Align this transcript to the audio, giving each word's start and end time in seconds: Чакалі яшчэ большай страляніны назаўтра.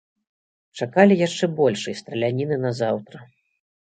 Чакалі 0.79 1.17
яшчэ 1.19 1.49
большай 1.59 1.97
страляніны 1.99 2.57
назаўтра. 2.65 3.17